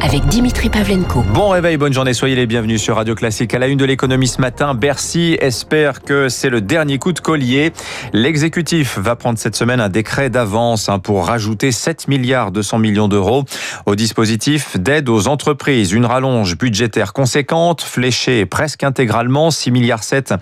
[0.00, 1.22] avec Dimitri Pavlenko.
[1.34, 3.54] Bon réveil, bonne journée, soyez les bienvenus sur Radio Classique.
[3.54, 7.20] À la une de l'économie ce matin, Bercy espère que c'est le dernier coup de
[7.20, 7.72] collier.
[8.12, 13.08] L'exécutif va prendre cette semaine un décret d'avance hein, pour rajouter 7 milliards 200 millions
[13.08, 13.44] d'euros
[13.86, 15.92] au dispositif d'aide aux entreprises.
[15.92, 20.34] Une rallonge budgétaire conséquente, fléchée presque intégralement, 6 milliards 7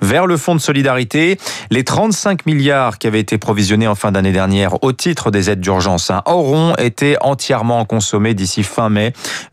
[0.00, 1.38] vers le fonds de solidarité.
[1.70, 5.60] Les 35 milliards qui avaient été provisionnés en fin d'année dernière au titre des aides
[5.60, 9.03] d'urgence hein, auront été entièrement consommés d'ici fin mai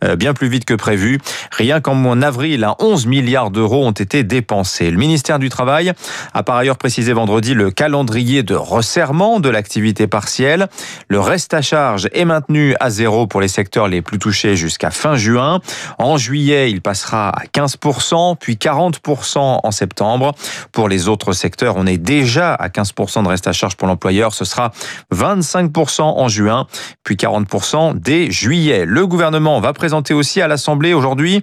[0.03, 1.19] euh, bien plus vite que prévu.
[1.51, 4.91] Rien qu'en mois d'avril, 11 milliards d'euros ont été dépensés.
[4.91, 5.93] Le ministère du Travail
[6.33, 10.67] a par ailleurs précisé vendredi le calendrier de resserrement de l'activité partielle.
[11.07, 14.91] Le reste à charge est maintenu à zéro pour les secteurs les plus touchés jusqu'à
[14.91, 15.59] fin juin.
[15.97, 20.33] En juillet, il passera à 15%, puis 40% en septembre.
[20.71, 24.33] Pour les autres secteurs, on est déjà à 15% de reste à charge pour l'employeur.
[24.33, 24.71] Ce sera
[25.13, 26.67] 25% en juin,
[27.03, 28.85] puis 40% dès juillet.
[28.85, 31.41] Le gouvernement va présenter aussi à l'Assemblée aujourd'hui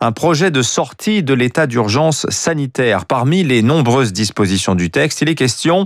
[0.00, 3.06] un projet de sortie de l'état d'urgence sanitaire.
[3.06, 5.84] Parmi les nombreuses dispositions du texte, il est question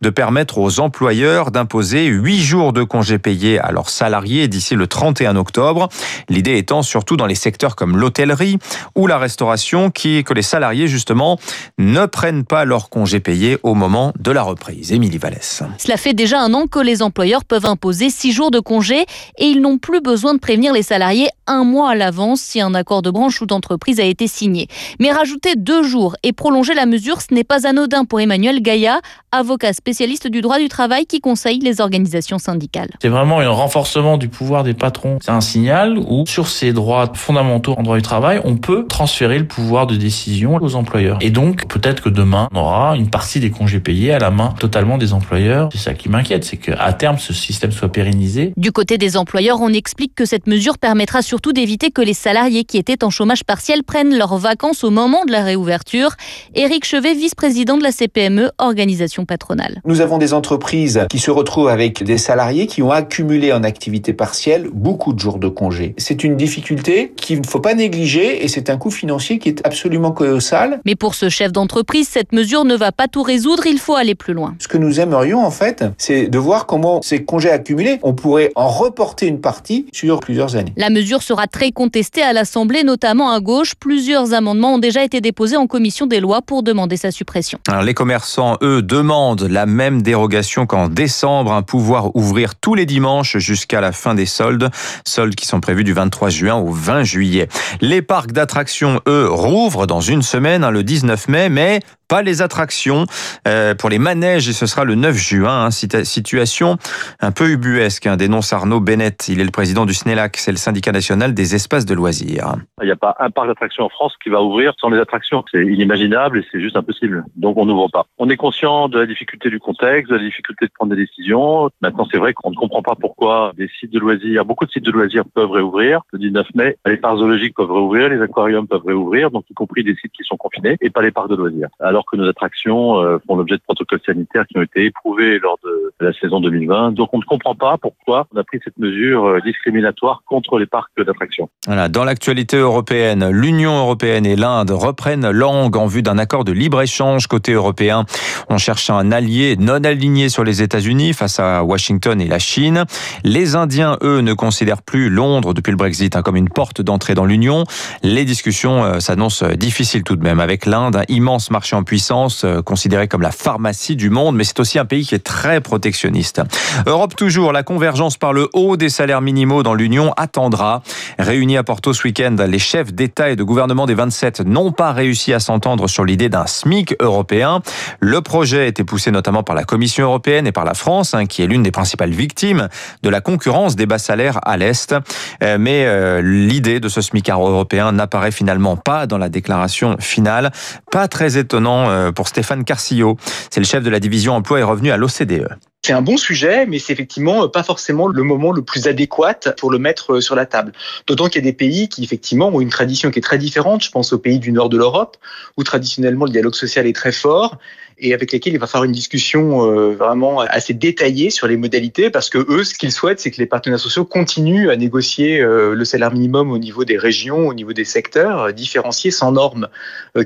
[0.00, 4.86] de permettre aux employeurs d'imposer huit jours de congés payés à leurs salariés d'ici le
[4.86, 5.88] 31 octobre.
[6.28, 8.58] L'idée étant surtout dans les secteurs comme l'hôtellerie
[8.94, 11.38] ou la restauration qui, que les salariés justement
[11.78, 14.92] ne prennent pas leurs congés payés au moment de la reprise.
[14.92, 15.62] Émilie Vallès.
[15.78, 19.06] Cela fait déjà un an que les employeurs peuvent imposer six jours de congés
[19.38, 21.05] et ils n'ont plus besoin de prévenir les salariés
[21.46, 24.68] un mois à l'avance si un accord de branche ou d'entreprise a été signé.
[24.98, 29.00] Mais rajouter deux jours et prolonger la mesure, ce n'est pas anodin pour Emmanuel Gaïa,
[29.32, 32.90] avocat spécialiste du droit du travail qui conseille les organisations syndicales.
[33.00, 35.18] C'est vraiment un renforcement du pouvoir des patrons.
[35.22, 39.38] C'est un signal où, sur ces droits fondamentaux en droit du travail, on peut transférer
[39.38, 41.18] le pouvoir de décision aux employeurs.
[41.20, 44.54] Et donc, peut-être que demain, on aura une partie des congés payés à la main
[44.58, 45.68] totalement des employeurs.
[45.72, 48.52] C'est ça qui m'inquiète, c'est qu'à terme, ce système soit pérennisé.
[48.56, 52.64] Du côté des employeurs, on explique que cette mesure permettra surtout d'éviter que les salariés
[52.64, 56.12] qui étaient en chômage partiel prennent leurs vacances au moment de la réouverture.
[56.54, 59.82] Éric Chevet, vice-président de la CPME, organisation patronale.
[59.84, 64.14] Nous avons des entreprises qui se retrouvent avec des salariés qui ont accumulé en activité
[64.14, 65.94] partielle beaucoup de jours de congé.
[65.98, 69.60] C'est une difficulté qu'il ne faut pas négliger et c'est un coût financier qui est
[69.66, 70.80] absolument colossal.
[70.86, 74.14] Mais pour ce chef d'entreprise, cette mesure ne va pas tout résoudre, il faut aller
[74.14, 74.54] plus loin.
[74.60, 78.50] Ce que nous aimerions en fait, c'est de voir comment ces congés accumulés, on pourrait
[78.54, 80.72] en reporter une partie sur plusieurs années.
[80.78, 83.74] La mesure sera très contestée à l'Assemblée, notamment à gauche.
[83.74, 87.58] Plusieurs amendements ont déjà été déposés en commission des lois pour demander sa suppression.
[87.84, 93.38] Les commerçants, eux, demandent la même dérogation qu'en décembre, un pouvoir ouvrir tous les dimanches
[93.38, 94.70] jusqu'à la fin des soldes,
[95.04, 97.48] soldes qui sont prévus du 23 juin au 20 juillet.
[97.80, 102.42] Les parcs d'attractions, eux, rouvrent dans une semaine, hein, le 19 mai, mais pas les
[102.42, 103.06] attractions
[103.46, 105.66] euh, pour les manèges et ce sera le 9 juin.
[105.66, 106.76] Hein, situation
[107.20, 109.28] un peu ubuesque, hein, dénonce Arnaud Bennett.
[109.28, 112.54] Il est le président du SNELAC, c'est le syndicat national des espaces de loisirs.
[112.82, 115.44] Il n'y a pas un parc d'attractions en France qui va ouvrir sans les attractions.
[115.50, 117.24] C'est inimaginable et c'est juste impossible.
[117.36, 118.06] Donc on n'ouvre pas.
[118.18, 121.70] On est conscient de la difficulté du contexte, de la difficulté de prendre des décisions.
[121.80, 124.84] Maintenant c'est vrai qu'on ne comprend pas pourquoi des sites de loisirs, beaucoup de sites
[124.84, 126.76] de loisirs peuvent réouvrir le 19 mai.
[126.86, 130.24] Les parcs zoologiques peuvent réouvrir, les aquariums peuvent réouvrir, donc y compris des sites qui
[130.24, 131.68] sont confinés et pas les parcs de loisirs.
[131.96, 135.58] Alors que nos attractions euh, font l'objet de protocoles sanitaires qui ont été éprouvés lors
[135.64, 136.92] de la saison 2020.
[136.92, 140.66] Donc on ne comprend pas pourquoi on a pris cette mesure euh, discriminatoire contre les
[140.66, 141.48] parcs d'attractions.
[141.66, 146.52] Voilà, dans l'actualité européenne, l'Union européenne et l'Inde reprennent langue en vue d'un accord de
[146.52, 148.04] libre-échange côté européen.
[148.50, 152.84] On cherche un allié non aligné sur les États-Unis face à Washington et la Chine.
[153.24, 157.14] Les Indiens, eux, ne considèrent plus Londres depuis le Brexit hein, comme une porte d'entrée
[157.14, 157.64] dans l'Union.
[158.02, 162.44] Les discussions euh, s'annoncent difficiles tout de même avec l'Inde, un immense marché en puissance,
[162.44, 165.62] euh, considérée comme la pharmacie du monde, mais c'est aussi un pays qui est très
[165.62, 166.42] protectionniste.
[166.84, 170.82] Europe toujours, la convergence par le haut des salaires minimaux dans l'Union attendra.
[171.18, 174.92] Réunis à Porto ce week-end, les chefs d'État et de gouvernement des 27 n'ont pas
[174.92, 177.62] réussi à s'entendre sur l'idée d'un SMIC européen.
[178.00, 181.26] Le projet a été poussé notamment par la Commission européenne et par la France, hein,
[181.26, 182.68] qui est l'une des principales victimes
[183.02, 184.94] de la concurrence des bas salaires à l'Est.
[185.42, 190.50] Euh, mais euh, l'idée de ce SMIC européen n'apparaît finalement pas dans la déclaration finale.
[190.90, 193.16] Pas très étonnant euh, pour Stéphane Carcillo.
[193.50, 195.48] C'est le chef de la division emploi et revenu à l'OCDE.
[195.84, 199.70] C'est un bon sujet, mais c'est effectivement pas forcément le moment le plus adéquat pour
[199.70, 200.72] le mettre sur la table.
[201.06, 203.84] D'autant qu'il y a des pays qui effectivement ont une tradition qui est très différente.
[203.84, 205.16] Je pense aux pays du nord de l'Europe,
[205.56, 207.58] où traditionnellement le dialogue social est très fort
[207.98, 212.10] et avec lesquels il va falloir une discussion euh, vraiment assez détaillée sur les modalités
[212.10, 215.74] parce que eux, ce qu'ils souhaitent, c'est que les partenaires sociaux continuent à négocier euh,
[215.74, 219.68] le salaire minimum au niveau des régions, au niveau des secteurs, euh, différenciés sans normes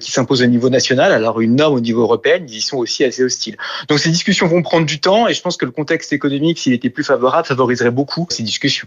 [0.01, 1.13] qui s'imposent au niveau national.
[1.13, 3.57] Alors une norme au niveau européen, ils y sont aussi assez hostiles.
[3.89, 6.73] Donc ces discussions vont prendre du temps et je pense que le contexte économique, s'il
[6.73, 8.87] était plus favorable, favoriserait beaucoup ces discussions.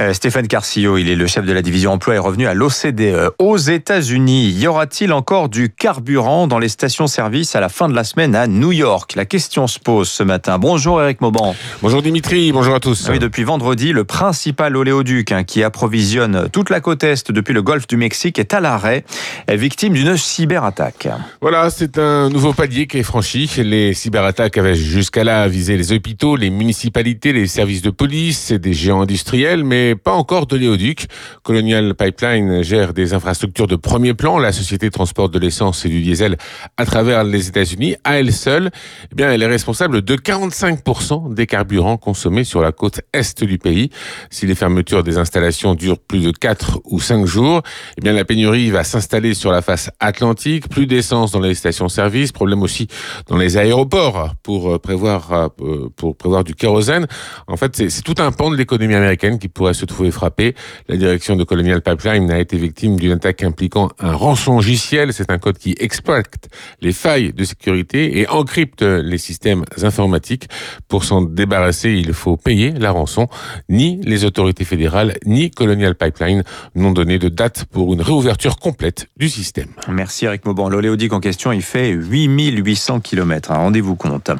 [0.00, 3.32] Euh, Stéphane Carcillo, il est le chef de la division emploi, est revenu à l'OCDE.
[3.40, 8.04] Aux États-Unis, y aura-t-il encore du carburant dans les stations-service à la fin de la
[8.04, 9.16] semaine à New York?
[9.16, 10.56] La question se pose ce matin.
[10.58, 11.56] Bonjour Eric Mauban.
[11.82, 13.08] Bonjour Dimitri, bonjour à tous.
[13.10, 17.62] Oui, depuis vendredi, le principal oléoduc hein, qui approvisionne toute la côte est depuis le
[17.62, 19.04] golfe du Mexique est à l'arrêt,
[19.48, 21.08] victime d'une cyberattaque.
[21.40, 23.50] Voilà, c'est un nouveau palier qui est franchi.
[23.56, 28.60] Les cyberattaques avaient jusqu'à là visé les hôpitaux, les municipalités, les services de police et
[28.60, 31.06] des géants industriels, mais pas encore de l'éoduc.
[31.42, 34.38] Colonial Pipeline gère des infrastructures de premier plan.
[34.38, 36.36] La société transporte de l'essence et du diesel
[36.76, 37.96] à travers les États-Unis.
[38.04, 38.70] À elle seule,
[39.10, 43.58] eh bien, elle est responsable de 45% des carburants consommés sur la côte est du
[43.58, 43.90] pays.
[44.30, 47.62] Si les fermetures des installations durent plus de 4 ou 5 jours,
[47.96, 50.68] eh bien, la pénurie va s'installer sur la face atlantique.
[50.68, 52.32] Plus d'essence dans les stations-service.
[52.32, 52.88] Problème aussi
[53.28, 57.06] dans les aéroports pour euh, prévoir, euh, pour prévoir du kérosène.
[57.46, 60.54] En fait, c'est tout un pan de l'économie américaine qui pourrait se trouver frappé.
[60.88, 65.12] La direction de Colonial Pipeline a été victime d'une attaque impliquant un rançongiciel.
[65.12, 66.48] C'est un code qui exploite
[66.80, 70.48] les failles de sécurité et encrypte les systèmes informatiques.
[70.88, 73.28] Pour s'en débarrasser, il faut payer la rançon.
[73.68, 76.42] Ni les autorités fédérales, ni Colonial Pipeline
[76.74, 79.68] n'ont donné de date pour une réouverture complète du système.
[79.88, 80.68] Merci Eric Mauban.
[80.68, 83.52] L'oléodique en question, il fait 8800 km.
[83.52, 84.30] Rendez-vous compte.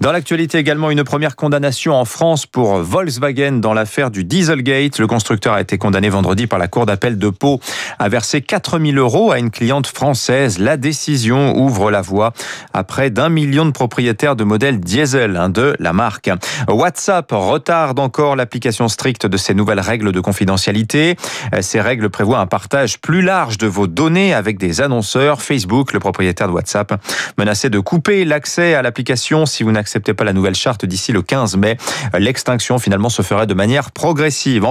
[0.00, 4.87] Dans l'actualité également, une première condamnation en France pour Volkswagen dans l'affaire du Dieselgate.
[4.96, 7.60] Le constructeur a été condamné vendredi par la Cour d'appel de Pau
[7.98, 10.58] à verser 4000 euros à une cliente française.
[10.58, 12.32] La décision ouvre la voie
[12.72, 16.30] à près d'un million de propriétaires de modèles diesel de la marque.
[16.68, 21.16] WhatsApp retarde encore l'application stricte de ces nouvelles règles de confidentialité.
[21.60, 25.42] Ces règles prévoient un partage plus large de vos données avec des annonceurs.
[25.42, 27.00] Facebook, le propriétaire de WhatsApp,
[27.36, 31.22] menacé de couper l'accès à l'application si vous n'acceptez pas la nouvelle charte d'ici le
[31.22, 31.76] 15 mai.
[32.18, 34.64] L'extinction finalement se ferait de manière progressive.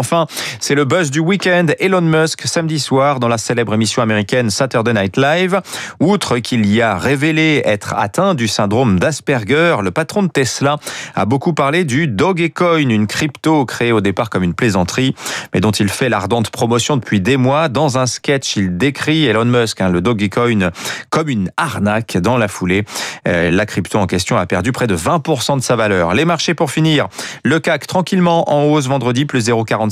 [0.59, 1.67] C'est le buzz du week-end.
[1.79, 5.61] Elon Musk, samedi soir, dans la célèbre émission américaine Saturday Night Live.
[5.99, 10.77] Outre qu'il y a révélé être atteint du syndrome d'Asperger, le patron de Tesla
[11.15, 15.15] a beaucoup parlé du Dogecoin, une crypto créée au départ comme une plaisanterie,
[15.53, 17.69] mais dont il fait l'ardente promotion depuis des mois.
[17.69, 20.71] Dans un sketch, il décrit Elon Musk, hein, le Dogecoin,
[21.09, 22.17] comme une arnaque.
[22.17, 22.85] Dans la foulée,
[23.27, 26.13] euh, la crypto en question a perdu près de 20% de sa valeur.
[26.13, 27.07] Les marchés pour finir.
[27.43, 29.86] Le CAC tranquillement en hausse vendredi, plus 0,40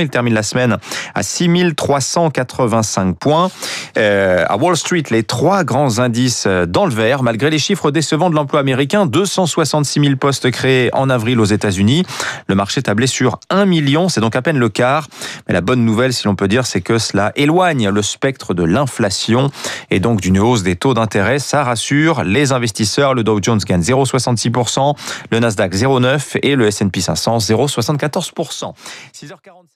[0.00, 0.76] il termine la semaine
[1.14, 3.50] à 6385 points.
[3.98, 7.90] Euh, à Wall Street, les trois grands indices euh, dans le vert, malgré les chiffres
[7.90, 12.04] décevants de l'emploi américain, 266 000 postes créés en avril aux États-Unis.
[12.48, 15.08] Le marché tablait sur 1 million, c'est donc à peine le quart.
[15.48, 18.64] Mais la bonne nouvelle, si l'on peut dire, c'est que cela éloigne le spectre de
[18.64, 19.50] l'inflation
[19.90, 21.38] et donc d'une hausse des taux d'intérêt.
[21.38, 23.14] Ça rassure les investisseurs.
[23.14, 24.94] Le Dow Jones gagne 0,66%,
[25.30, 28.72] le Nasdaq 0,9% et le S&P 500 0,74%.
[29.26, 29.75] 6h47.